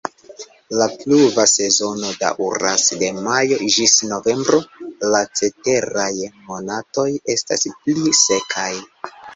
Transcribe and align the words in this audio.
La 0.77 0.85
pluva 1.01 1.43
sezono 1.51 2.09
daŭras 2.23 2.87
de 3.03 3.11
majo 3.27 3.61
ĝis 3.77 3.95
novembro, 4.13 4.63
la 5.13 5.23
ceteraj 5.43 6.11
monatoj 6.51 7.09
estas 7.37 7.69
pli 7.79 8.21
sekaj. 8.27 8.71